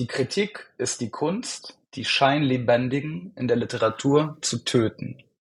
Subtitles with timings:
[0.00, 5.22] Die Kritik ist die Kunst, die Scheinlebendigen in der Literatur zu töten.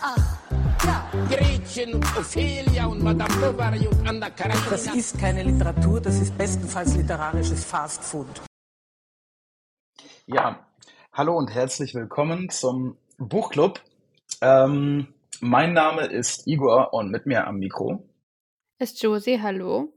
[0.00, 1.10] ja.
[1.28, 4.94] Gretchen und Ophelia und Madame Bovary und Anna Das Karenina.
[4.94, 8.26] ist keine Literatur, das ist bestenfalls literarisches Fast Food.
[10.26, 10.66] Ja,
[11.12, 13.80] hallo und herzlich willkommen zum Buchclub.
[14.40, 15.08] Ähm,
[15.40, 18.02] mein Name ist Igor und mit mir am Mikro.
[18.78, 19.92] Ist Josie, hallo.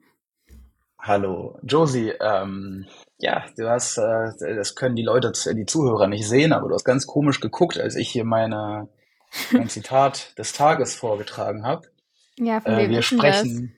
[1.00, 2.14] Hallo, Josie.
[2.20, 2.88] Ähm,
[3.20, 6.84] ja, du hast, äh, das können die Leute, die Zuhörer nicht sehen, aber du hast
[6.86, 8.90] ganz komisch geguckt, als ich hier meine,
[9.52, 11.88] mein Zitat des Tages vorgetragen habe.
[12.38, 13.78] Ja, von Äh, wir sprechen,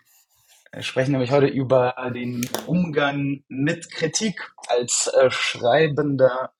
[0.71, 6.53] wir sprechen nämlich heute über den Umgang mit Kritik als äh, schreibender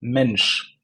[0.00, 0.78] Mensch.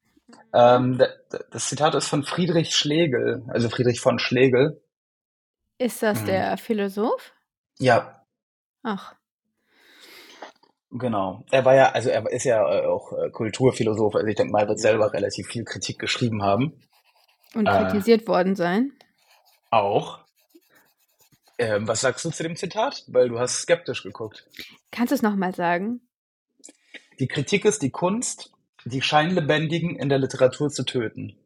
[0.54, 4.82] Ähm, da- da- das Zitat ist von Friedrich Schlegel, also Friedrich von Schlegel.
[5.78, 6.26] Ist das Hm.
[6.26, 7.32] der Philosoph?
[7.78, 8.18] Ja,
[8.84, 9.14] Ach,
[10.90, 11.44] genau.
[11.50, 14.62] Er war ja, also er ist ja äh, auch äh, Kulturphilosoph, also ich denke mal,
[14.62, 16.82] er wird selber relativ viel Kritik geschrieben haben.
[17.54, 17.84] Und Äh.
[17.84, 18.92] kritisiert worden sein.
[19.70, 20.20] Auch.
[21.58, 23.04] Ähm, was sagst du zu dem Zitat?
[23.06, 24.48] Weil du hast skeptisch geguckt.
[24.90, 26.00] Kannst du es nochmal sagen?
[27.18, 28.52] Die Kritik ist die Kunst,
[28.84, 31.36] die Scheinlebendigen in der Literatur zu töten.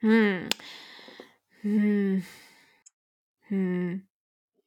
[0.00, 0.48] Hm.
[1.62, 2.24] Hm.
[3.48, 4.06] Hm.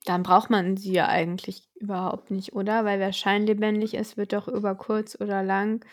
[0.05, 2.85] Dann braucht man sie ja eigentlich überhaupt nicht, oder?
[2.85, 5.85] Weil wer scheinlebendig ist, wird doch über kurz oder lang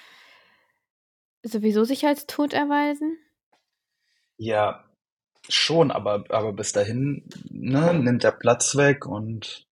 [1.43, 3.19] sowieso sich als tot erweisen.
[4.43, 4.85] Ja,
[5.51, 9.67] schon, aber, aber bis dahin ne, nimmt er Platz weg und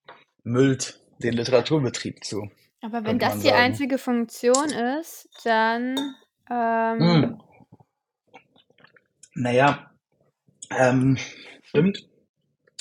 [0.44, 2.50] müllt den Literaturbetrieb zu.
[2.82, 3.56] Aber wenn das die sagen.
[3.56, 4.69] einzige Funktion
[5.00, 5.97] ist, dann
[6.50, 7.42] ähm, Hm.
[9.34, 9.91] Naja,
[10.71, 11.16] ähm,
[11.62, 12.06] stimmt.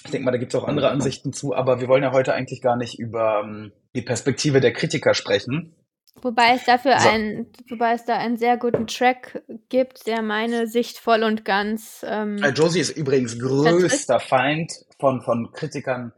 [0.03, 2.33] Ich denke mal, da gibt es auch andere Ansichten zu, aber wir wollen ja heute
[2.33, 5.73] eigentlich gar nicht über ähm, die Perspektive der Kritiker sprechen.
[6.21, 7.09] Wobei es dafür So.
[7.09, 12.03] ein, wobei es da einen sehr guten Track gibt, der meine Sicht voll und ganz
[12.07, 16.13] ähm, Äh, Josie ist übrigens größter Feind von, von Kritikern,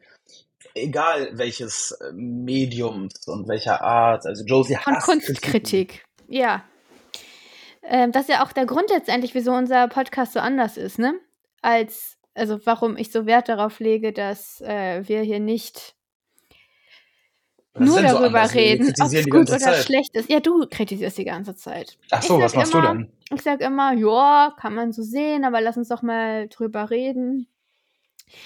[0.74, 4.26] egal welches äh, Mediums und welcher Art.
[4.26, 5.26] Also Josie von hasst Kritiken.
[5.36, 6.06] Kunstkritik.
[6.28, 6.64] Ja.
[7.84, 11.20] Ähm, das ist ja auch der Grund letztendlich, wieso unser Podcast so anders ist, ne?
[11.62, 15.96] Als, also warum ich so Wert darauf lege, dass äh, wir hier nicht
[17.80, 18.44] nur so darüber?
[18.44, 19.84] Wir reden, ob es gut oder Zeit.
[19.84, 20.30] schlecht ist.
[20.30, 21.98] Ja, du kritisierst die ganze Zeit.
[22.12, 23.12] Ach Ich so, was machst du immer, denn?
[23.34, 27.48] Ich sag immer, ja, kann man so sehen, aber lass uns doch mal drüber reden.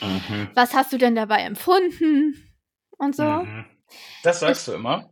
[0.02, 0.50] Mhm.
[0.54, 2.36] Was hast du denn dabei empfunden?
[2.98, 3.24] Und so.
[3.24, 3.66] Mhm.
[4.24, 5.10] Das sagst du immer.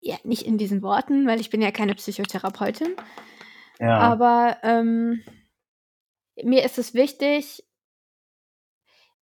[0.00, 2.94] Ja, nicht in diesen Worten, weil ich bin ja keine Psychotherapeutin.
[3.78, 3.98] Ja.
[3.98, 5.22] Aber ähm,
[6.42, 7.64] mir ist es wichtig,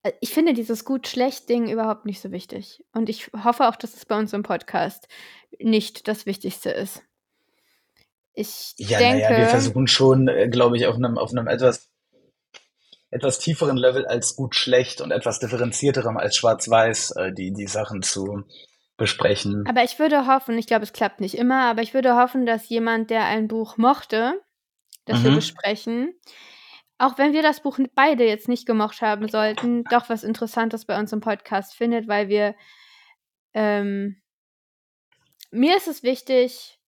[0.02, 2.84] äh, ich finde dieses gut-schlecht-Ding überhaupt nicht so wichtig.
[2.92, 5.08] Und ich hoffe auch, dass es bei uns im Podcast
[5.58, 7.02] nicht das Wichtigste ist.
[8.34, 11.90] Ich Ja, denke, naja, wir versuchen schon, äh, glaube ich, auf einem, auf einem etwas,
[13.10, 18.02] etwas tieferen Level als gut schlecht und etwas differenzierterem als schwarz-weiß äh, die, die Sachen
[18.02, 18.44] zu
[18.96, 19.64] besprechen.
[19.66, 22.68] aber ich würde hoffen, ich glaube, es klappt nicht immer, aber ich würde hoffen, dass
[22.68, 24.40] jemand, der ein Buch mochte,
[25.04, 25.36] das wir Mhm.
[25.36, 26.14] besprechen,
[26.98, 30.98] auch wenn wir das Buch beide jetzt nicht gemocht haben sollten, doch was Interessantes bei
[30.98, 32.54] uns im Podcast findet, weil wir
[33.54, 34.20] ähm,
[35.50, 36.78] mir ist es wichtig,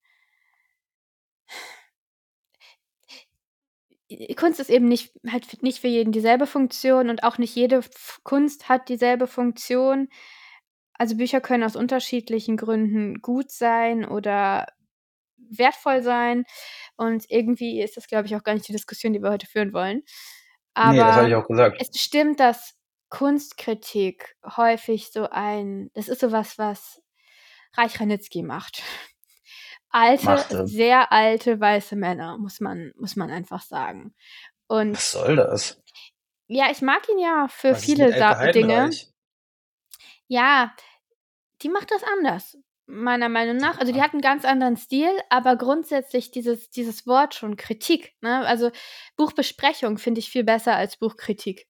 [4.37, 8.20] Kunst ist eben nicht, hat nicht für jeden dieselbe Funktion und auch nicht jede F
[8.25, 10.09] Kunst hat dieselbe Funktion.
[10.94, 14.66] Also Bücher können aus unterschiedlichen Gründen gut sein oder
[15.38, 16.44] wertvoll sein.
[17.00, 19.73] Und irgendwie ist das, glaube ich, auch gar nicht die Diskussion, die wir heute führen
[19.73, 20.02] wollen.
[20.76, 21.76] nee, das habe Aber ich auch gesagt.
[21.81, 22.75] es stimmt, dass
[23.08, 27.00] Kunstkritik häufig so ein, das ist sowas, was
[27.75, 28.82] Reich Ranitzky macht.
[29.88, 30.67] Alte, Machte.
[30.67, 34.14] sehr alte weiße Männer, muss man, muss man einfach sagen.
[34.69, 35.82] Und Was soll das?
[36.49, 38.12] ja, ich mag ihn ja für Was viele
[38.52, 38.91] Dinge.
[40.29, 40.75] Ja,
[41.62, 42.58] die macht das anders,
[42.90, 43.78] meiner Meinung nach.
[43.78, 48.14] Also die hat einen ganz anderen Stil, aber grundsätzlich dieses, dieses Wort schon Kritik.
[48.20, 48.46] Ne?
[48.46, 48.70] Also
[49.16, 51.66] Buchbesprechung finde ich viel besser als Buchkritik.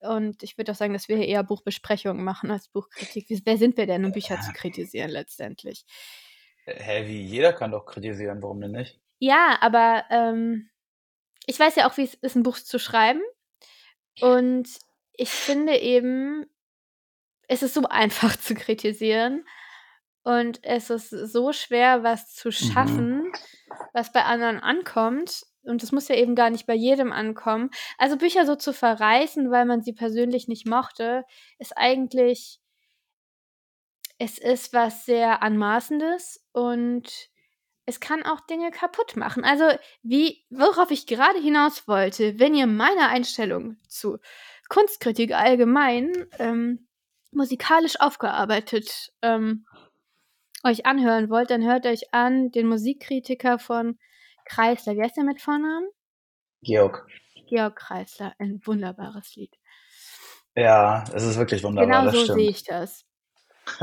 [0.00, 3.26] Und ich würde auch sagen, dass wir hier eher Buchbesprechungen machen als Buchkritik.
[3.44, 5.84] Wer sind wir denn, um Bücher zu kritisieren letztendlich?
[6.64, 7.24] Hä, wie?
[7.24, 9.00] Jeder kann doch kritisieren, warum denn nicht?
[9.18, 10.70] Ja, aber ähm,
[11.46, 13.22] ich weiß ja auch, wie es ist, ein Buch zu schreiben.
[14.20, 14.68] Und
[15.12, 16.46] ich finde eben,
[17.48, 19.44] es ist so einfach zu kritisieren.
[20.24, 22.52] Und es ist so schwer, was zu Mhm.
[22.52, 23.32] schaffen,
[23.92, 25.42] was bei anderen ankommt.
[25.64, 27.70] Und es muss ja eben gar nicht bei jedem ankommen.
[27.98, 31.24] Also Bücher so zu verreißen, weil man sie persönlich nicht mochte,
[31.58, 32.60] ist eigentlich,
[34.18, 37.28] es ist was sehr Anmaßendes und
[37.86, 39.44] es kann auch Dinge kaputt machen.
[39.44, 39.64] Also
[40.02, 44.18] wie, worauf ich gerade hinaus wollte, wenn ihr meine Einstellung zu
[44.68, 46.86] Kunstkritik allgemein ähm,
[47.32, 49.66] musikalisch aufgearbeitet ähm,
[50.64, 53.98] euch anhören wollt, dann hört euch an den Musikkritiker von
[54.44, 54.94] Kreisler.
[54.94, 55.88] Wie heißt der mit Vornamen?
[56.62, 57.06] Georg.
[57.48, 58.34] Georg Kreisler.
[58.38, 59.54] Ein wunderbares Lied.
[60.54, 62.38] Ja, es ist wirklich wunderbar, genau so stimmt.
[62.38, 63.04] sehe ich das.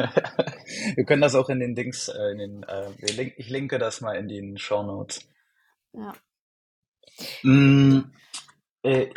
[0.95, 2.91] Wir können das auch in den Dings, äh, in den, äh,
[3.37, 5.27] ich linke das mal in den Show Notes.
[5.93, 6.13] Ja.
[7.43, 8.11] Mm,
[8.83, 9.07] äh,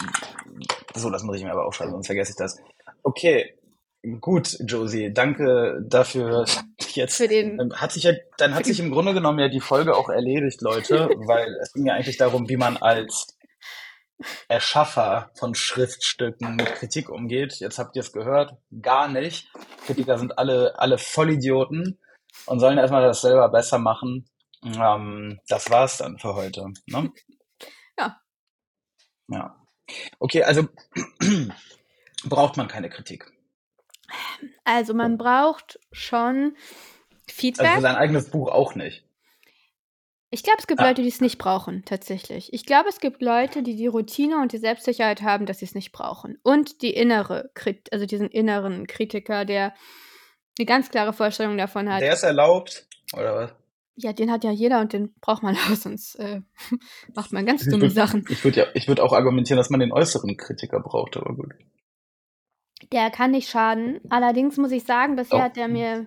[0.94, 2.58] so, das muss ich mir aber aufschreiben, sonst vergesse ich das.
[3.03, 3.58] Okay,
[4.20, 6.44] gut, Josie, danke dafür.
[6.94, 9.60] Jetzt Für den- ähm, hat sich ja, dann hat sich im Grunde genommen ja die
[9.60, 13.37] Folge auch erledigt, Leute, weil es ging ja eigentlich darum, wie man als
[14.49, 17.54] Erschaffer von Schriftstücken mit Kritik umgeht.
[17.60, 19.50] Jetzt habt ihr es gehört, gar nicht.
[19.87, 21.98] Kritiker sind alle, alle Vollidioten
[22.46, 24.26] und sollen erstmal das selber besser machen.
[24.64, 26.69] Ähm, das war's dann für heute.
[26.87, 27.10] Ne?
[27.98, 28.20] Ja.
[29.28, 29.56] Ja.
[30.19, 30.69] Okay, also
[32.25, 33.31] braucht man keine Kritik.
[34.64, 36.56] Also man braucht schon Also
[37.29, 37.81] Feedback.
[37.81, 39.05] sein eigenes Buch auch nicht.
[40.31, 40.88] Ich glaube, es gibt Ja.
[40.88, 42.53] Leute, die es nicht brauchen, tatsächlich.
[42.55, 45.75] Ich glaube, es gibt Leute, die die Routine und die Selbstsicherheit haben, dass sie es
[45.75, 46.38] nicht brauchen.
[46.43, 47.50] Und die innere,
[47.91, 49.75] also diesen inneren Kritiker, der
[50.58, 52.00] eine ganz klare Vorstellung davon hat.
[52.00, 53.55] Der ist erlaubt, oder was?
[53.94, 56.41] ja, den hat ja jeder und den braucht man auch, sonst äh,
[57.15, 58.25] macht man ganz Ich dumme würd- Sachen.
[58.31, 61.53] Ich würde ja, ich würde auch argumentieren, dass man den äußeren Kritiker braucht, aber gut.
[62.90, 64.00] Der kann nicht schaden.
[64.11, 65.43] Allerdings muss ich sagen, bisher Oh.
[65.43, 66.06] hat der mir.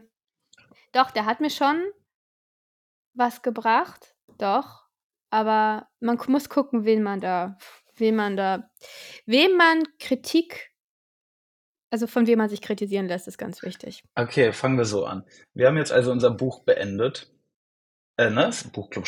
[0.91, 1.81] Doch, der hat mir schon
[3.13, 4.15] was gebracht.
[4.37, 4.85] Doch.
[5.29, 7.57] Aber man muss gucken, wen man da,
[7.95, 8.69] wen man da,
[9.25, 10.71] wem man Kritik,
[11.91, 14.03] also von wem man sich kritisieren lässt, ist ganz wichtig.
[14.15, 15.25] Okay, fangen wir so an.
[15.53, 17.31] Wir haben jetzt also unser Buch beendet.
[18.17, 18.43] Äh, ne?
[18.43, 19.07] Das ist ein Buchclub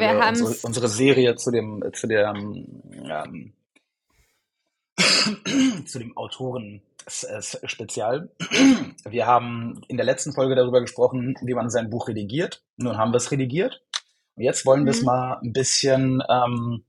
[0.00, 3.52] wir haben's- unsere, unsere Serie zu dem, zu der, ähm,
[5.86, 8.30] zu dem Autoren Spezial.
[9.04, 12.62] Wir haben in der letzten Folge darüber gesprochen, wie man sein Buch redigiert.
[12.76, 13.82] Nun haben wir es redigiert.
[14.36, 15.06] Und jetzt wollen wir es Mhm.
[15.06, 16.84] mal ein bisschen, ähm,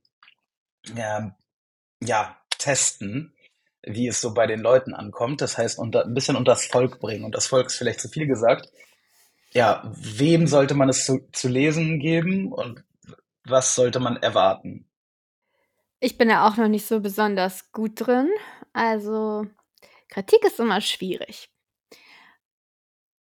[0.95, 1.35] ja,
[2.01, 3.33] ja, testen,
[3.81, 5.41] wie es so bei den Leuten ankommt.
[5.41, 7.25] Das heißt, unter, ein bisschen unters Volk bringen.
[7.25, 8.69] Und das Volk ist vielleicht zu viel gesagt.
[9.51, 12.83] Ja, wem sollte man es zu, zu lesen geben und
[13.45, 14.85] was sollte man erwarten?
[16.03, 18.29] Ich bin ja auch noch nicht so besonders gut drin.
[18.73, 19.47] Also,
[20.09, 21.49] Kritik ist immer schwierig.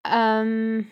[0.05, 0.91] Ähm,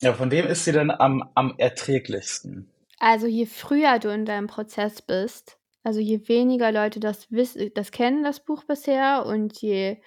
[0.00, 2.68] Ja, von wem ist sie denn am, am erträglichsten?
[2.98, 7.92] Also je früher du in deinem Prozess bist, also je weniger Leute das wissen, das
[7.92, 9.98] kennen, das Buch bisher, und je,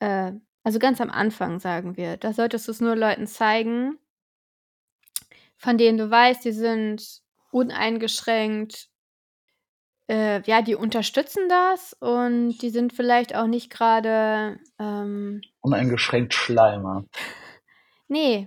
[0.00, 0.32] äh,
[0.64, 3.96] also ganz am Anfang sagen wir, da solltest du es nur Leuten zeigen,
[5.56, 8.88] von denen du weißt, die sind uneingeschränkt,
[10.08, 17.04] äh, ja, die unterstützen das und die sind vielleicht auch nicht gerade, ähm, Uneingeschränkt Schleimer.
[18.08, 18.46] Nee.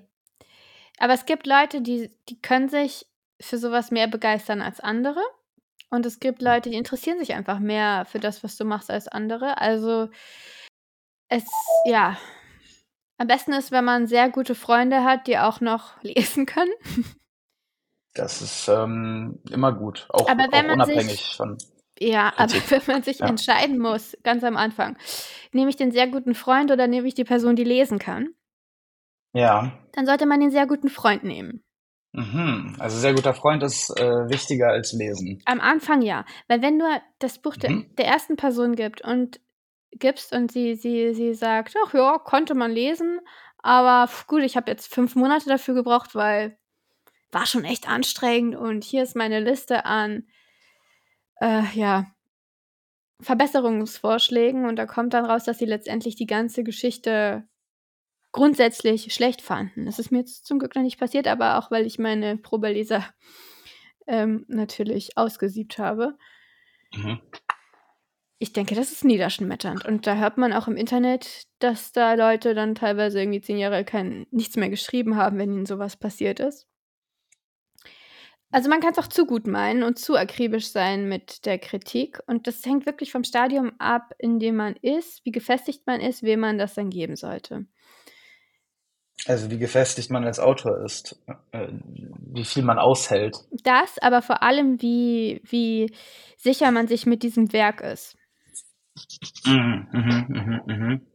[1.00, 3.06] Aber es gibt Leute, die, die können sich
[3.42, 5.20] für sowas mehr begeistern als andere.
[5.90, 9.10] Und es gibt Leute, die interessieren sich einfach mehr für das, was du machst, als
[9.10, 9.58] andere.
[9.60, 10.10] Also
[11.28, 11.44] es,
[11.86, 12.18] ja.
[13.18, 16.72] Am besten ist, wenn man sehr gute Freunde hat, die auch noch lesen können.
[18.14, 20.08] Das ist ähm, immer gut.
[20.10, 21.58] Auch, Aber wenn auch man unabhängig sich- von.
[22.00, 23.28] Ja, aber wenn man sich Ja.
[23.28, 24.98] entscheiden muss, ganz am Anfang,
[25.52, 28.30] nehme ich den sehr guten Freund oder nehme ich die Person, die lesen kann,
[29.34, 29.72] Ja.
[29.94, 31.64] dann sollte man den sehr guten Freund nehmen.
[32.14, 32.76] Mhm.
[32.80, 35.42] Also sehr guter Freund ist äh, wichtiger als Lesen.
[35.46, 36.86] Am Anfang ja, weil wenn du
[37.20, 37.96] das Buch der, Mhm.
[37.98, 39.40] der ersten Person gibt und
[39.92, 43.20] gibst und sie, sie, sie sagt, ach ja, konnte man lesen,
[43.60, 46.58] aber gut, ich habe jetzt fünf Monate dafür gebraucht, weil
[47.32, 50.28] war schon echt anstrengend und hier ist meine Liste an
[51.42, 52.08] äh, ja,
[53.22, 57.48] Verbesserungsvorschlägen und da kommt dann raus, dass sie letztendlich die ganze Geschichte
[58.32, 59.86] grundsätzlich schlecht fanden.
[59.86, 63.06] Das ist mir jetzt zum Glück noch nicht passiert, aber auch weil ich meine Probeleser
[64.08, 66.18] ähm, natürlich ausgesiebt habe.
[66.96, 67.20] Mhm.
[68.42, 69.86] Ich denke, das ist niederschmetternd.
[69.86, 73.84] Und da hört man auch im Internet, dass da Leute dann teilweise irgendwie zehn Jahre
[73.84, 76.66] kein nichts mehr geschrieben haben, wenn ihnen sowas passiert ist.
[78.52, 82.20] Also, man kann es auch zu gut meinen und zu akribisch sein mit der Kritik.
[82.26, 86.24] Und das hängt wirklich vom Stadium ab, in dem man ist, wie gefestigt man ist,
[86.24, 87.66] wem man das dann geben sollte.
[89.28, 91.68] Also, wie gefestigt man als Autor ist, äh,
[92.34, 93.38] wie viel man aushält.
[93.52, 95.94] Das, aber vor allem, wie wie
[96.38, 98.18] sicher man sich mit diesem Werk ist.
[99.46, 101.08] Mhm, mhm, mhm, mhm.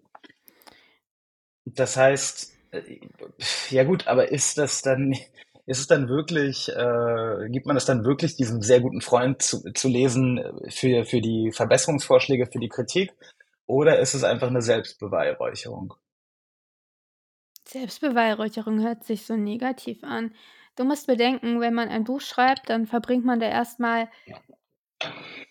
[1.65, 3.01] Das heißt, äh,
[3.71, 5.17] ja gut, aber ist das dann
[5.67, 9.73] ist es dann wirklich, äh, gibt man es dann wirklich diesem sehr guten Freund zu,
[9.73, 13.13] zu lesen für, für die Verbesserungsvorschläge, für die Kritik?
[13.67, 15.95] Oder ist es einfach eine Selbstbeweihräucherung?
[17.67, 20.35] Selbstbeweihräucherung hört sich so negativ an.
[20.77, 24.11] Du musst bedenken, wenn man ein Buch schreibt, dann verbringt man da erstmal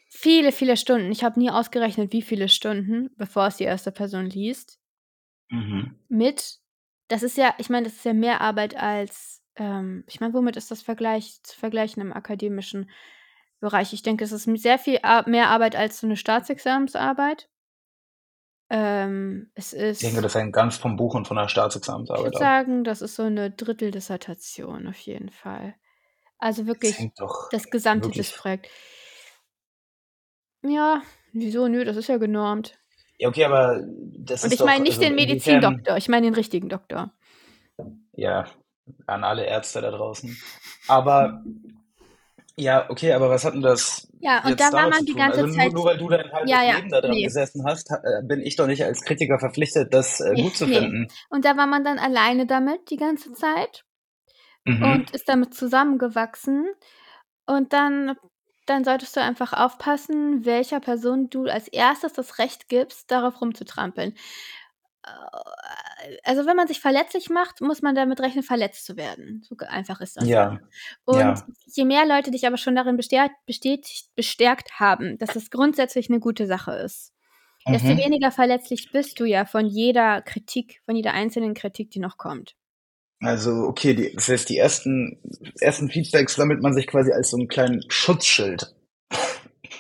[0.10, 1.12] viele, viele Stunden.
[1.12, 4.80] Ich habe nie ausgerechnet, wie viele Stunden, bevor es die erste Person liest.
[5.50, 5.98] Mhm.
[6.08, 6.60] Mit,
[7.08, 10.58] das ist ja, ich meine, das ist ja mehr Arbeit als ähm, ich meine, womit
[10.58, 12.90] ist das Vergleich zu vergleichen im akademischen
[13.60, 13.94] Bereich?
[13.94, 17.48] Ich denke, es ist sehr viel Ar mehr Arbeit als so 'ne Staatsexamensarbeit.
[18.72, 21.48] Ähm, es Ich denke, ist das hängt ganz vom Buch und von der
[22.16, 22.54] ich Staatsexamensarbeit würde ab.
[22.54, 25.76] sagen, das ist so 'ne Dritteldissertation auf jeden Fall.
[26.40, 28.70] Also Das wirklich doch das gesamte wirklich Projekt.
[30.66, 31.02] Ja,
[31.34, 31.68] wieso?
[31.68, 32.78] Nö, das ist ja genormt.
[33.20, 33.84] Ja, okay, aber
[34.18, 37.14] das Und ist ich doch meine nicht also den Medizindoktor, ich meine den richtigen Doktor.
[38.16, 38.46] Ja,
[39.08, 40.38] an alle Ärzte da draußen.
[40.88, 41.44] Aber
[42.56, 45.16] ja, okay, aber was hat denn das Ja, und jetzt da war man zu die
[45.16, 47.24] ganze Also Zeit nur weil du dein halbes ja, ja, Leben da dran ne.
[47.24, 50.68] gesessen hast, ha äh, bin ich doch nicht als Kritiker verpflichtet, das, äh, gut zu
[50.68, 50.80] ne.
[50.80, 51.08] finden.
[51.30, 53.84] Und da war man dann alleine damit die ganze Zeit
[54.66, 54.84] Mhm.
[54.84, 56.68] und ist damit zusammengewachsen.
[57.46, 58.16] Und dann
[58.66, 64.16] dann solltest du einfach aufpassen, welcher Person du als Erstes das Recht gibst, darauf rumzutrampeln.
[65.06, 69.44] Äh, also, wenn man sich verletzlich macht, muss man damit rechnen, verletzt zu werden.
[69.48, 70.60] So einfach ist das Ja.
[71.06, 71.48] Und ja.
[71.68, 76.20] je mehr Leute dich aber schon darin bestärkt bestätigt bestärkt haben, dass es grundsätzlich 'ne
[76.20, 77.14] gute Sache ist,
[77.72, 77.98] desto Mhm.
[77.98, 82.54] weniger verletzlich bist du ja von jeder Kritik, von jeder einzelnen Kritik, die noch kommt.
[83.22, 85.18] Also, okay, die das heißt, die ersten
[85.62, 88.74] ersten Feedbacks sammelt man sich quasi als so 'n kleinen Schutzschild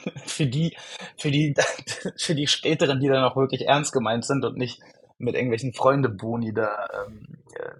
[0.25, 0.75] für die
[1.17, 1.53] für die
[2.17, 4.79] für die späteren, die dann auch wirklich ernst gemeint sind und nicht
[5.23, 7.71] mit irgendwelchen Freunde-Boni da, ähm, äh,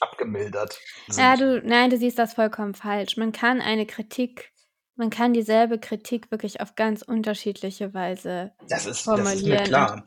[0.00, 0.80] abgemildert
[1.16, 1.40] Ja, sind.
[1.40, 3.16] du nein, du siehst das vollkommen falsch.
[3.16, 4.52] Man kann eine Kritik
[4.96, 9.64] man kann dieselbe Kritik wirklich auf ganz unterschiedliche Weise Das ist das ist mir formulieren
[9.64, 10.06] klar.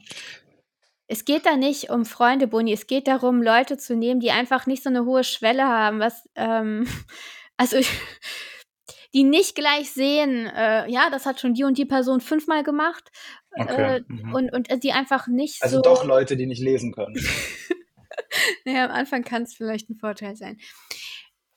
[1.08, 2.74] es geht da nicht um Freunde-Boni.
[2.74, 6.28] Es geht darum, Leute zu nehmen, die einfach nicht so 'ne hohe Schwelle haben, was,
[6.36, 6.88] ähm
[7.58, 7.78] also,
[9.14, 13.10] die nicht gleich sehen, äh, ja, das hat schon die und die Person fünfmal gemacht,
[13.58, 14.34] Okay, äh, mhm.
[14.34, 17.16] und und die einfach nicht Also so doch Leute, die nicht lesen können.
[18.66, 20.58] Na ja, am Anfang kann's vielleicht 'n Vorteil sein.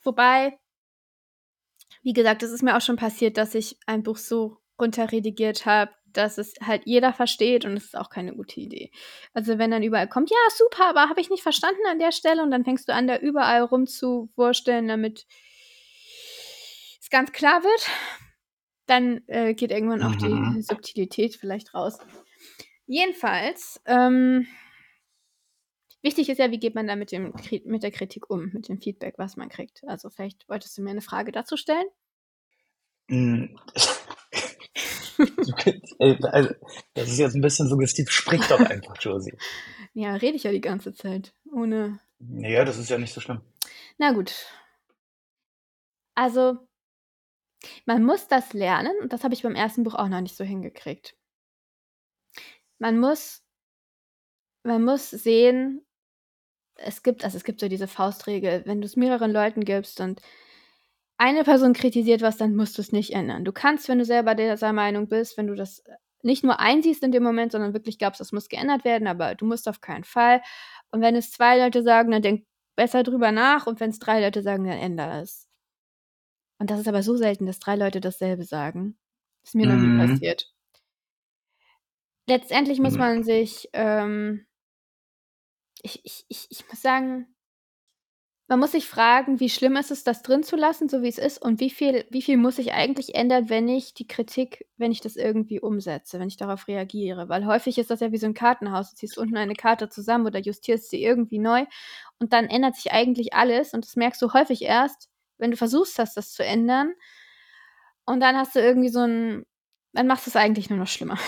[0.05, 0.59] Wobei
[2.03, 5.93] wie gesagt, es ist mir auch schon passiert, dass ich ein Buch so runterredigiert habe,
[6.07, 8.91] dass es halt jeder versteht und das ist auch keine gute Idee.
[9.33, 12.43] Also, wenn dann überall kommt: „Ja, super, aber habe ich nicht verstanden an der Stelle“
[12.43, 15.27] und dann fängst du an, da überall rumzuwursteln, damit
[17.01, 17.87] es ganz klar wird,
[18.93, 20.63] dann, äh, geht irgendwann auch die Mhm.
[20.63, 21.99] Subtilität vielleicht raus.
[22.87, 24.47] Jedenfalls, ähm
[26.05, 27.33] wichtig ist ja, wie geht man da mit dem
[27.65, 29.83] mit der Kritik um, mit dem Feedback, was man kriegt.
[29.87, 31.87] Also, vielleicht wolltest du mir 'ne Frage dazu stellen?
[33.11, 33.57] Hm.
[35.99, 36.55] Äh, also,
[36.95, 38.11] das ist jetzt 'n bisschen suggestiv.
[38.11, 39.37] Sprich doch einfach, Josie.
[39.95, 43.41] Ja, rede ich ja die ganze Zeit, ohne Ja, das ist ja nicht so schlimm.
[43.99, 44.33] Na gut.
[46.17, 46.67] Also
[47.87, 50.45] man muss das lernen und das habe ich beim ersten Buch auch noch nicht so
[50.45, 51.15] hingekriegt.
[52.81, 53.41] Man muss
[54.65, 55.83] man muss sehen
[56.77, 60.21] es gibt also, es gibt so diese Faustregel, wenn du's mehreren Leuten gibst und
[61.19, 63.45] eine Person kritisiert was, dann musst du's nicht ändern.
[63.45, 65.93] Du kannst, wenn du selber dieser Meinung bist, wenn du das, äh,
[66.23, 69.45] nicht nur einsiehst in dem Moment, sondern wirklich glaubst, das muss geändert werden, aber du
[69.47, 70.41] musst auf keinen Fall.
[70.91, 74.43] Und wenn es 2 Leute sagen, dann denk besser drüber nach und wenn's 3 Leute
[74.43, 75.49] sagen, dann ändere es.
[76.63, 78.97] Und das ist aber so selten, dass 3 Leute dasselbe sagen.
[79.43, 79.97] Ist mir noch nie Mhm.
[79.97, 80.49] passiert.
[82.29, 82.99] Letztendlich muss Mhm.
[82.99, 84.47] man sich, ähm
[85.85, 87.35] ich ich ich ich muss sagen
[88.51, 91.19] man muss sich fragen, wie schlimm ist es, das drin zu lassen, so wie es
[91.19, 94.91] ist und wie viel wie viel muss ich eigentlich ändern, wenn ich die Kritik wenn
[94.93, 97.29] ich das irgendwie umsetze, wenn ich darauf reagiere?
[97.29, 98.91] Weil häufig ist das ja wie so 'n Kartenhaus.
[98.91, 101.65] Du ziehst unten eine Karte zusammen oder justierst sie irgendwie neu
[102.19, 105.09] und dann ändert sich eigentlich alles und das merkst du häufig erst,
[105.39, 106.93] wenn du versuchst hast, das zu ändern.
[108.05, 109.45] Und dann hast du irgendwie so 'n
[109.95, 111.19] dann machst du's eigentlich nur noch schlimmer.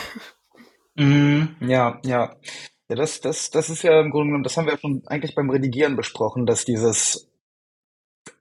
[0.97, 2.37] Mhm, ja, ja.
[2.89, 5.35] Ja, das, das, das ist ja im Grunde genommen, das haben wir ja schon eigentlich
[5.35, 7.31] beim Redigieren besprochen, dass dieses,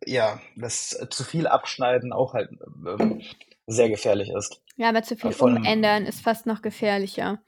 [0.05, 2.50] ja, das zu viel Abschneiden auch halt
[2.88, 3.22] ähm,
[3.67, 4.62] sehr gefährlich ist.
[4.75, 7.41] Ja, aber zu viel Äh, Von, umändern ist fast noch gefährlicher.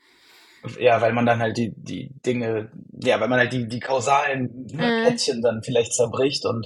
[0.80, 2.72] ja, weil man dann halt die, die Dinge,
[3.04, 5.04] ja, weil man halt die, die kausalen ne, Mhm.
[5.04, 6.66] Kettchen dann vielleicht zerbricht und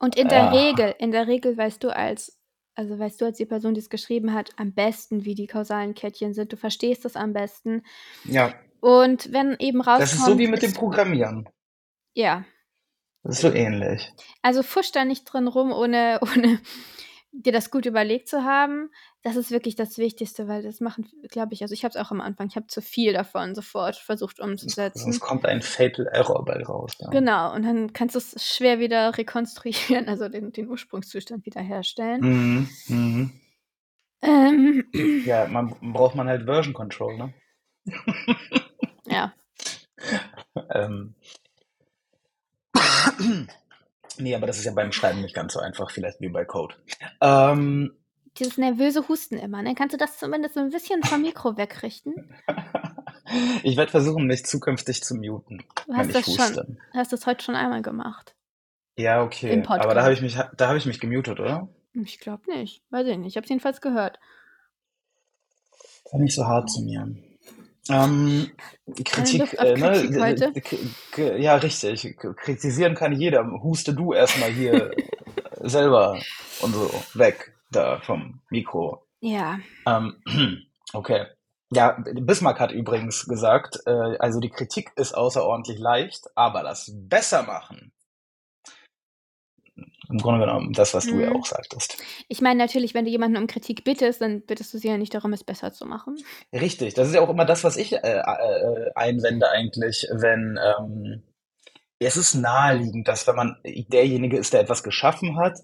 [0.00, 2.36] Und in der ja, Regel, in der Regel weißt du als,
[2.74, 5.94] also weißt du als die Person, die es geschrieben hat, am besten, wie die kausalen
[5.94, 6.52] Kettchen sind.
[6.52, 7.82] Du verstehst es am besten.
[8.24, 11.48] ja, Und wenn eben das ist so wie rauskommt, mit dem Programmieren.
[12.14, 12.44] ja,
[13.22, 14.10] Das ist so ähnlich.
[14.42, 16.60] also fusch da nicht drin rum, ohne, ohne
[17.32, 18.90] dir das gut überlegt zu haben.
[19.22, 22.10] Das ist wirklich das Wichtigste, weil das machen, glaube ich, also ich habe es auch
[22.10, 24.98] am Anfang, ich habe zu viel davon sofort versucht umzusetzen.
[24.98, 27.08] sonst kommt ein Fatal Error bei raus, ja.
[27.10, 32.20] Genau, und dann kannst du es schwer wieder rekonstruieren, also den, den Ursprungszustand wiederherstellen.
[32.20, 33.40] Mhm, mhm.
[34.22, 34.84] Ähm,
[35.24, 37.34] Ja, man braucht man halt Version Control, ne?
[39.06, 39.32] ja,
[40.70, 41.14] Ähm,
[44.20, 46.74] nee, aber das ist ja beim Schreiben nicht ganz so einfach, vielleicht wie bei Code.
[47.20, 47.92] Ähm,
[48.38, 49.74] dieses nervöse Husten immer, ne?
[49.74, 52.14] Kannst du das zumindest so ein bisschen vom Mikro wegrichten?
[53.62, 56.66] ich werde versuchen, mich zukünftig zu muten, Du wenn hast ich das schon, huste.
[56.92, 58.34] du hast das heute schon einmal gemacht
[58.96, 59.62] Ja, okay.
[59.66, 61.68] Aber da habe ich mich, da habe ich mich gemutet, oder?
[61.92, 62.84] Ich glaube nicht.
[62.90, 63.28] Weiß ich nicht.
[63.28, 64.20] Ich habe es jedenfalls gehört.
[66.04, 67.08] Sei nicht so hart zu mir.
[67.88, 68.50] Ähm,
[69.04, 70.62] Kritik, äh, ne?
[71.38, 72.16] Ja, richtig.
[72.36, 73.44] Kritisieren kann jeder.
[73.62, 74.90] Huste du erstmal hier
[75.60, 76.20] selber
[76.60, 79.06] und so weg da vom Mikro.
[79.20, 79.58] Ja.
[79.86, 80.16] Ähm,
[80.92, 81.26] okay.
[81.72, 87.89] Ja, Bismarck hat übrigens gesagt, äh, also die Kritik ist außerordentlich leicht, aber das Bessermachen,
[90.10, 91.36] im Grunde genommen das, was du ja Mhm.
[91.36, 91.98] auch sagtest.
[92.28, 95.14] Ich meine natürlich, wenn du jemanden um Kritik bittest, dann bittest du sie ja nicht
[95.14, 96.16] darum, es besser zu machen.
[96.52, 101.22] Richtig, das ist ja auch immer das, was ich äh, äh, einwende eigentlich, wenn ähm,
[101.98, 105.58] es ist naheliegend, dass wenn man derjenige ist, der etwas geschaffen hat,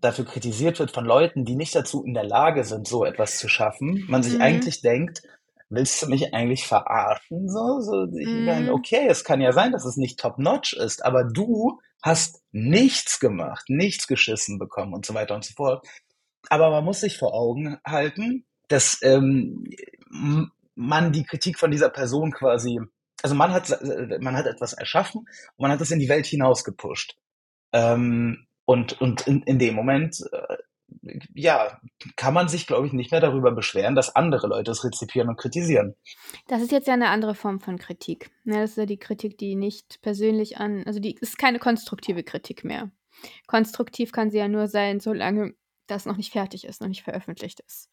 [0.00, 3.48] dafür kritisiert wird von Leuten, die nicht dazu in der Lage sind, so etwas zu
[3.48, 4.42] schaffen, man sich Mhm.
[4.42, 5.22] eigentlich denkt,
[5.68, 7.48] willst du mich eigentlich verarschen?
[7.48, 8.74] So, so, ich meine, Mhm.
[8.74, 13.64] okay, es kann ja sein, dass es nicht top-notch ist, aber du hast nichts gemacht,
[13.68, 15.86] nichts geschissen bekommen und so weiter und so fort.
[16.48, 19.64] Aber man muss sich vor Augen halten, dass ähm,
[20.74, 22.80] man die Kritik von dieser Person quasi,
[23.22, 23.70] also man hat,
[24.20, 27.16] man hat etwas erschaffen und man hat es in die Welt hinaus gepusht.
[27.72, 30.56] Ähm, und und in, in dem Moment, äh,
[31.34, 31.80] ja,
[32.16, 35.36] kann man sich, glaube ich, nicht mehr darüber beschweren, dass andere Leute es rezipieren und
[35.36, 35.94] kritisieren.
[36.46, 38.30] Das ist jetzt ja eine andere Form von Kritik.
[38.44, 42.22] Ja, das ist ja die Kritik, die nicht persönlich an, also die ist keine konstruktive
[42.22, 42.90] Kritik mehr.
[43.46, 45.54] Konstruktiv kann sie ja nur sein, solange
[45.86, 47.90] das noch nicht fertig ist, noch nicht veröffentlicht ist.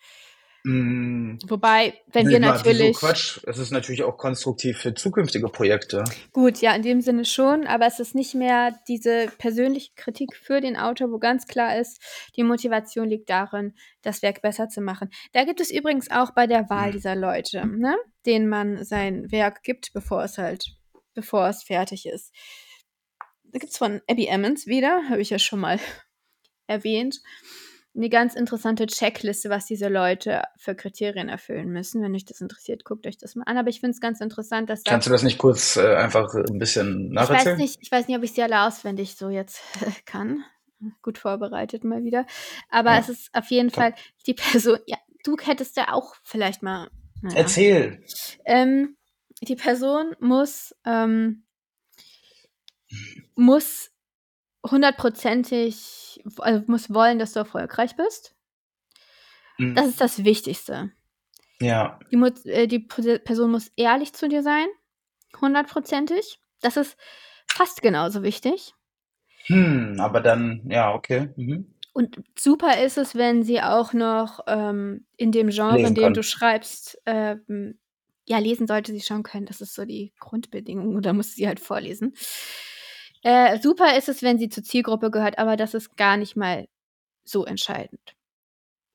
[0.66, 2.96] Mm, Wobei, wenn nee, wir na, natürlich.
[2.96, 3.40] Wieso Quatsch?
[3.46, 6.06] Es ist natürlich auch konstruktiv für zukünftige Projekte.
[6.32, 10.62] Gut, ja, in dem Sinne schon, aber es ist nicht mehr diese persönliche Kritik für
[10.62, 12.02] den Autor, wo ganz klar ist,
[12.38, 13.74] die Motivation liegt darin,
[14.04, 15.10] das Werk besser zu machen.
[15.34, 19.64] Da gibt es übrigens auch bei der Wahl dieser Leute, ne, denen man sein Werk
[19.64, 20.78] gibt, bevor es halt,
[21.14, 22.34] bevor es fertig ist.
[23.44, 25.78] Da gibt es von Abby Emmons wieder, habe ich ja schon mal
[26.68, 27.20] erwähnt,
[27.96, 32.02] eine ganz interessante Checkliste, was diese Leute für Kriterien erfüllen müssen.
[32.02, 33.58] Wenn euch das interessiert, guckt euch das mal an.
[33.58, 36.34] Aber ich finde es ganz interessant, dass da Kannst du das nicht kurz äh, einfach
[36.34, 37.58] ein bisschen ich weiß nacherzählen?
[37.58, 39.62] nicht, ich weiß nicht, ob ich sie alle auswendig so jetzt
[40.06, 40.44] kann.
[41.02, 42.26] Gut vorbereitet mal wieder.
[42.70, 43.00] Aber Ja.
[43.00, 43.76] es ist auf jeden Top.
[43.78, 46.90] Fall die Person, ja, du hättest ja auch vielleicht mal,
[47.22, 47.38] naja.
[47.38, 48.04] Erzähl.
[48.46, 48.98] Ähm,
[49.42, 51.44] die Person muss, ähm,
[53.36, 53.92] muss
[54.70, 58.36] hundertprozentig, also muss wollen, dass du erfolgreich bist.
[59.58, 60.92] Mm, Das ist das Wichtigste.
[61.60, 62.00] Ja.
[62.12, 64.68] Die, äh, die Person muss ehrlich zu dir sein,
[65.40, 66.40] hundertprozentig.
[66.62, 66.98] Das ist
[67.48, 68.74] fast genauso wichtig.
[69.46, 71.30] Hm, aber dann, ja, okay.
[71.36, 71.74] Mhm.
[71.94, 76.04] Und super ist es, wenn sie auch noch ähm, in dem Genre, in Lesen dem
[76.06, 76.14] kann.
[76.16, 77.78] du schreibst, ähm,
[78.26, 79.46] ja, lesen sollte sie schon können.
[79.46, 81.02] Das ist so die Grundbedingung.
[81.02, 82.16] Da muss sie halt vorlesen.
[83.24, 86.68] Äh, super ist es, wenn sie zur Zielgruppe gehört, aber das ist gar nicht mal
[87.24, 88.16] so entscheidend.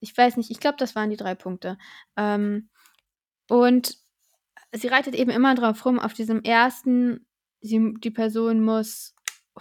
[0.01, 1.79] Ich weiß nicht, ich glaube, das waren die drei Punkte.
[2.17, 2.69] Ähm,
[3.49, 3.97] und
[4.73, 7.27] sie reitet eben immer drauf rum, auf diesem ersten,
[7.61, 9.15] sie, die Person muss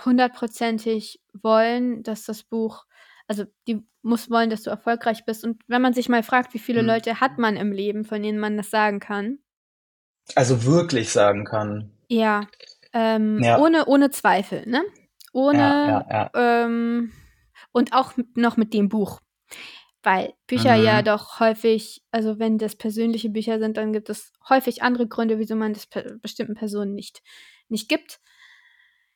[0.06, 2.86] hundertprozentig wollen, dass das Buch,
[3.28, 5.44] also die muss wollen, dass du erfolgreich bist.
[5.44, 6.88] Und wenn man sich mal fragt, wie viele Hm.
[6.88, 9.40] Leute hat man im Leben, von denen man das sagen kann,
[10.36, 11.92] Also wirklich sagen kann.
[12.10, 12.48] ja,
[12.98, 13.60] ähm, Ja.
[13.60, 14.84] ohne, ohne Zweifel, ne?
[15.34, 16.64] Ohne, Ja, ja, ja.
[16.66, 17.12] Ähm,
[17.72, 19.20] und auch noch mit dem Buch.
[20.04, 21.06] weil Bücher ja Mhm.
[21.06, 25.56] doch häufig, also wenn das persönliche Bücher sind, dann gibt es häufig andere Gründe, wieso
[25.56, 27.22] man das per bestimmten Personen nicht
[27.70, 28.20] nicht gibt,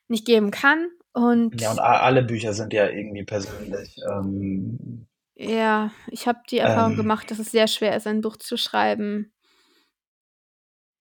[0.08, 3.96] nicht geben kann und Ja, und alle Bücher sind ja irgendwie persönlich.
[4.10, 8.36] Ähm, ja, ich habe die Erfahrung ähm, gemacht, dass es sehr schwer ist, ein Buch
[8.36, 9.32] zu schreiben,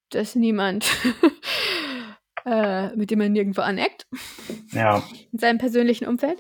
[0.10, 0.86] das niemand
[2.46, 4.08] äh, mit dem man nirgendwo aneckt
[4.72, 5.04] ja.
[5.32, 6.40] in seinem persönlichen Umfeld.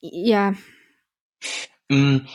[0.00, 0.54] Ja.
[1.90, 2.26] Hm,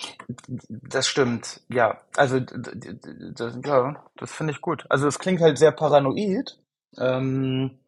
[0.70, 2.02] das stimmt, ja.
[2.16, 4.86] Also, das ja, das finde ich gut.
[4.90, 6.60] Also, es klingt halt sehr paranoid,
[6.98, 7.80] ähm,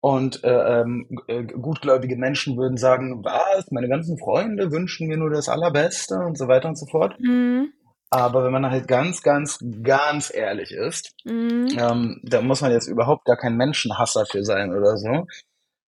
[0.00, 3.70] und, äh, ähm, äh, gutgläubige Menschen würden sagen: „Was?
[3.72, 7.18] Meine ganzen Freunde wünschen mir nur das Allerbeste“ und so weiter und so fort.
[7.18, 7.72] Mhm.
[8.10, 11.78] Aber wenn man halt ganz, ganz, ganz ehrlich ist, Mhm.
[11.78, 15.26] ähm, da muss man jetzt überhaupt gar kein Menschenhasser für sein oder so,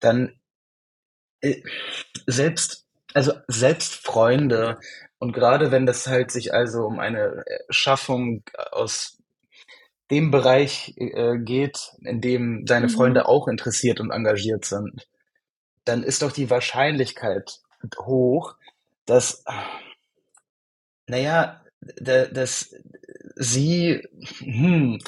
[0.00, 0.34] dann,
[1.40, 1.62] äh,
[2.26, 4.78] selbst also, selbst Freunde
[5.18, 9.18] und grade wenn das halt sich also um eine, äh, Schaffung aus
[10.10, 12.90] dem Bereich, äh, geht, in dem deine Mhm.
[12.90, 15.08] Freunde auch interessiert und engagiert sind,
[15.84, 17.60] dann ist doch die Wahrscheinlichkeit
[17.98, 18.56] hoch,
[19.06, 19.44] dass
[21.08, 21.59] na ja, da
[22.00, 22.74] dass
[23.36, 24.02] sie,
[24.38, 24.98] hm,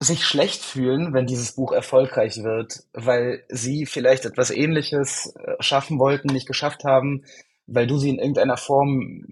[0.00, 5.98] sich schlecht fühlen, wenn dieses Buch erfolgreich wird, weil sie vielleicht etwas Ähnliches, äh, schaffen
[5.98, 7.24] wollten, nicht geschafft haben,
[7.66, 9.24] weil du sie in irgendeiner Form,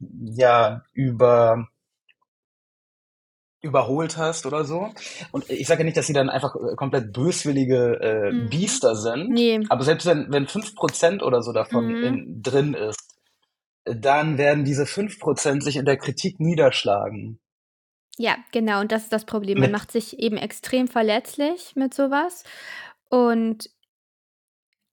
[0.00, 1.68] ja, über
[3.62, 4.90] überholt hast oder so.
[5.32, 8.50] Und ich sage ja nicht, dass sie dann einfach, äh, komplett böswillige, äh, Mhm.
[8.50, 9.64] Biester sind, Ne.
[9.70, 10.74] aber selbst wenn wenn 5
[11.22, 12.02] oder so davon Mhm.
[12.02, 13.13] in drin ist,
[13.84, 17.38] dann werden diese 5% sich in der Kritik niederschlagen.
[18.16, 19.58] Ja, genau, und das ist das Problem.
[19.58, 22.44] Man Mit macht sich eben extrem verletzlich mit so was
[23.08, 23.70] und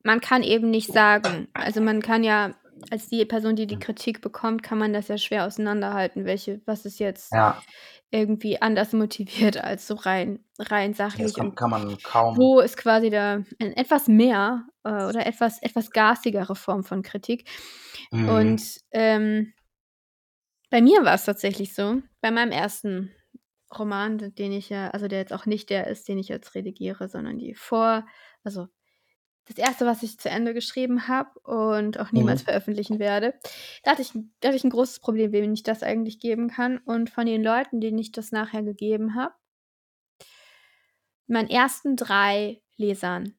[0.04, 2.56] man kann eben nicht sagen also, man kann ja
[2.90, 6.86] als die Person, die die Kritik bekommt, kann man das ja schwer auseinanderhalten, welche was
[6.86, 7.64] ist jetzt Ja.
[8.12, 12.38] irgendwie anders motiviert als so rein rein Ja, das sachlich kann und kann man kaum
[12.38, 17.50] wo ist quasi da ein etwas mehr, äh, oder etwas etwas garstigere Form von Kritik.
[18.12, 18.28] Mhm.
[18.28, 19.54] Und, ähm,
[20.70, 23.12] bei mir war's tatsächlich so, bei meinem ersten
[23.78, 27.10] Roman, den ich ja also, der jetzt auch nicht der ist, den ich jetzt redigiere,
[27.10, 28.06] sondern die vor
[28.44, 28.68] also,
[29.52, 32.44] das erste, was ich zu Ende geschrieben habe und auch niemals Mhm.
[32.44, 33.34] veröffentlichen werde.
[33.84, 34.12] Da hatte ich
[34.42, 36.78] da hatte ich 'n großes Problem, wem ich das eigentlich geben kann.
[36.80, 39.34] Und von den Leuten, denen ich das nachher gegeben habe
[41.28, 43.34] meinen ersten 3 Lesern,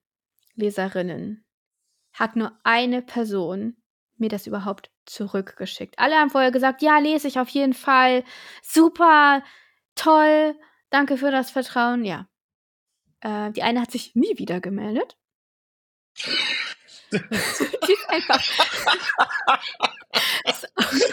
[0.54, 1.44] Leserinnen,
[2.14, 3.76] hat nur eine Person
[4.18, 5.98] mir das überhaupt zurückgeschickt.
[5.98, 8.24] Alle haben vorher gesagt: „Ja, lese ich auf jeden Fall.
[8.62, 9.44] Super,
[9.96, 10.56] toll,
[10.90, 12.28] danke für das Vertrauen“, ja.
[13.22, 15.18] Äh, die eine hat sich nie wieder gemeldet.
[17.12, 18.40] Ist einfach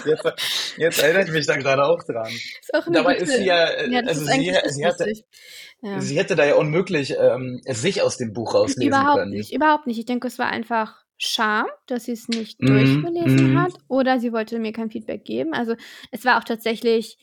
[0.05, 2.27] Jetzt jetzt erinnere ich mich da grade auch dran.
[2.31, 5.11] ist auch Dabei gute ist sie ja, äh, ja, also ist sie sie hatte.
[5.81, 6.01] Ja.
[6.01, 9.31] sie hätte da ja unmöglich, ähm, sich aus dem Buch rauslesen Überhaupt können.
[9.31, 9.99] nicht, überhaupt nicht.
[9.99, 13.61] Ich denke, es war einfach Scham, dass sie's nicht Mhm, durchgelesen mhm.
[13.61, 15.53] hat oder sie wollte mir kein Feedback geben.
[15.53, 15.75] Also,
[16.11, 17.17] es war auch tatsächlich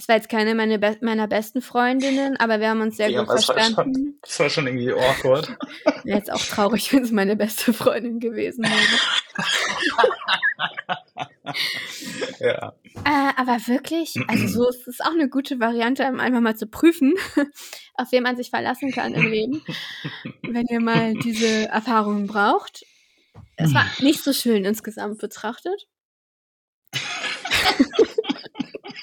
[0.00, 3.22] es war jetzt keine meine be meiner besten Freundinnen, aber wir haben uns sehr Ja,
[3.22, 4.18] gut es war schon verstanden.
[4.22, 5.48] das war schon irgendwie awkward.
[6.04, 8.74] Wäre jetzt auch traurig, wenn's meine beste Freundin gewesen wäre.
[12.38, 12.74] Ja.
[13.04, 16.66] Äh, aber wirklich, also, so ist es auch 'ne gute Variante, um einfach mal zu
[16.66, 17.14] prüfen,
[17.94, 19.62] auf wen man sich verlassen kann im Leben,
[20.42, 22.84] wenn ihr mal diese Erfahrungen braucht.
[23.56, 25.86] Es war nicht so schön insgesamt betrachtet.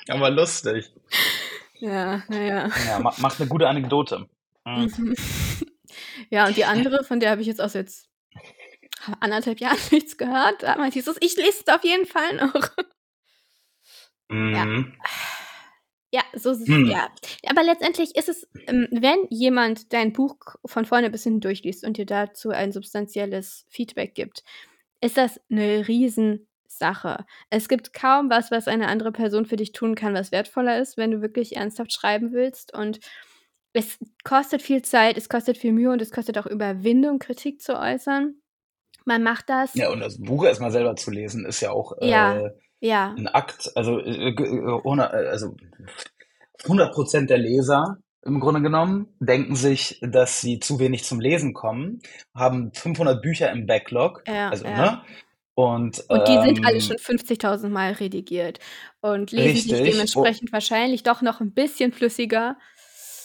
[0.10, 0.92] Aber lustig.
[1.80, 2.70] Ja, na ja.
[2.86, 4.28] Ja, ma macht 'ne gute Anekdote.
[4.66, 4.92] Mhm.
[4.98, 5.16] Mhm.
[6.30, 7.90] Ja, und die andere, von der habe ich jetzt auch seit
[9.22, 10.64] 1,5 Jahren nichts gehört.
[10.64, 12.72] Da meinte sie so: „Ich lese es auf jeden Fall noch.“
[14.30, 14.66] Ja.
[14.66, 14.94] Mhm.
[16.14, 16.86] Ja, so ist es Hm.
[16.90, 17.10] ja.
[17.50, 21.98] Aber letztendlich ist es, ähm, wenn jemand dein Buch von vorne bis hinten durchliest und
[21.98, 24.44] dir dazu ein substanzielles Feedback gibt,
[25.02, 25.88] ist das 'ne
[26.78, 27.26] Riesensache.
[27.50, 30.98] Es gibt kaum was, was eine andere Person für dich tun kann, was wertvoller ist,
[30.98, 32.74] wenn du wirklich ernsthaft schreiben willst.
[32.74, 33.00] Und
[33.74, 37.78] es kostet viel Zeit, es kostet viel Mühe und es kostet auch Überwindung, Kritik zu
[37.80, 38.36] äußern.
[39.06, 41.94] Man macht das Ja, und das Buch erst mal selber zu lesen, ist ja auch,
[42.02, 43.16] Ja, äh, ja.
[43.18, 43.72] 'n Akt.
[43.76, 45.56] Also, äh, g äh, ohne äh, also
[46.68, 52.02] 100 der Leser im Grunde genommen denken sich, dass sie zu wenig zum Lesen kommen,
[52.36, 54.76] haben 500 Bücher im Backlog, Ja, also, ja.
[54.76, 55.02] ne?
[55.58, 58.60] Und, Und die sind alle ähm schon 50.000 Mal redigiert
[59.02, 62.58] und lesen sich Richtig, dementsprechend wahrscheinlich doch noch 'n bisschen flüssiger.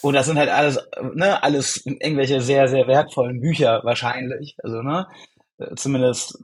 [0.03, 0.77] Und das sind halt alles,
[1.13, 5.07] ne, alles irgendwelche sehr, sehr wertvollen Bücher wahrscheinlich, also, ne?
[5.59, 6.37] Äh, zumindest,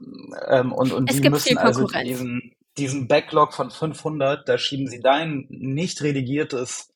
[0.48, 5.00] ähm, und und Es die müssen also diesen diesen Backlog von 500, da schieben sie
[5.00, 6.88] dein nicht redigiertes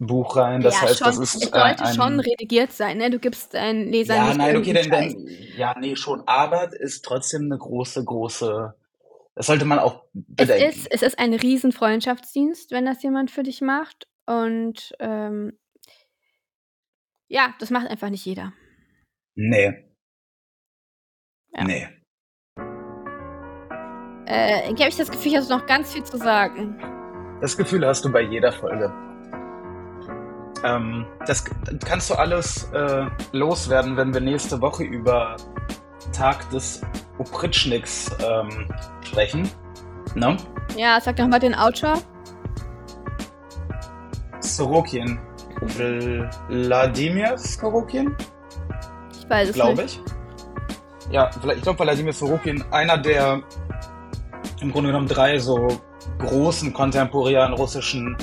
[0.00, 0.62] Buch rein.
[0.62, 1.06] Das ja, heißt, schon.
[1.06, 3.10] das ist es äh, sollte ein, schon redigiert sein, ne?
[3.10, 6.72] Du gibst deinen Lesern ja, nicht nein, okay, dann, irgendeinen dann, ja, nee, schon, aber
[6.72, 8.74] ist trotzdem eine große, große,
[9.34, 10.68] das sollte man auch Es bedenken.
[10.70, 14.08] ist, es ist ein riesen Freundschaftsdienst, wenn das jemand für dich macht.
[14.26, 15.58] Und ähm,
[17.28, 18.52] ja, das macht einfach nicht jeder.
[19.34, 19.84] Nee.
[21.52, 21.64] Ja.
[21.64, 21.88] Nee.
[24.26, 26.78] Äh, habe ich das Gefühl, ich habe noch ganz viel zu sagen.
[27.40, 29.09] Das Gefühl hast du bei jeder Folge.
[30.64, 31.44] Ähm, das
[31.84, 35.36] kannst du alles äh, loswerden, wenn wir nächste Woche über
[36.12, 36.82] Tag des
[37.18, 38.68] Opritschniks ähm,
[39.02, 39.48] sprechen.
[40.14, 40.36] Ne?
[40.76, 41.98] Ja, sag doch mal den Autor.
[44.40, 45.18] Sorokin.
[46.48, 48.16] Wladimir Sorokin,
[49.12, 50.00] Ich weiß es glaube nicht.
[50.00, 51.12] ich.
[51.12, 53.42] Ja, ich glaube Wladimir Sorokin, einer der
[54.60, 55.68] im Grunde genommen drei so
[56.18, 58.16] großen kontemporären russischen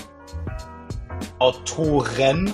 [1.39, 2.53] Autoren.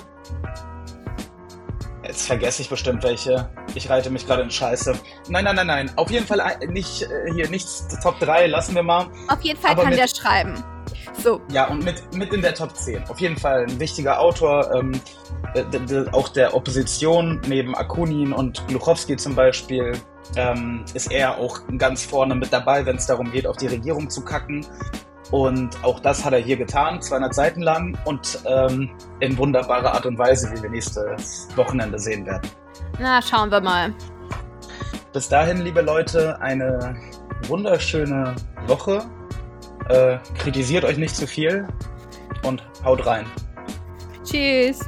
[2.06, 3.48] Jetzt vergesse ich bestimmt welche.
[3.74, 4.94] Ich reite mich gerade in Scheiße.
[5.28, 5.90] Nein, nein, nein, nein.
[5.96, 9.06] Auf jeden Fall ein- nicht äh, hier nichts Top 3, lassen wir mal.
[9.28, 10.62] Auf jeden Fall Aber kann mit- der schreiben.
[11.22, 13.04] So, Ja, und mit, mit in der Top 10.
[13.08, 14.92] Auf jeden Fall ein wichtiger Autor, ähm,
[15.56, 19.92] d- auch der Opposition, neben Akunin und Gluchowski zum Beispiel,
[20.36, 24.10] ähm, ist er auch ganz vorne mit dabei, wenn es darum geht, auf die Regierung
[24.10, 24.66] zu kacken.
[25.30, 30.06] Und auch das hat er hier getan, 200 Seiten lang und ähm, in wunderbarer Art
[30.06, 32.48] und Weise, wie wir nächstes Wochenende sehen werden.
[32.98, 33.94] na, schauen wir mal.
[35.12, 36.96] Bis dahin, liebe Leute, eine
[37.48, 38.34] wunderschöne
[38.66, 39.04] Woche.
[39.88, 41.66] Äh, kritisiert euch nicht zu viel
[42.42, 43.26] und haut rein.
[44.24, 44.80] Tschüss.